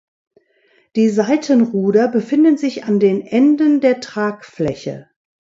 Die 0.95 1.09
Seitenruder 1.09 2.07
befinden 2.07 2.57
sich 2.57 2.85
an 2.85 2.99
den 2.99 3.21
Enden 3.21 3.81
der 3.81 3.99
Tragfläche. 3.99 5.11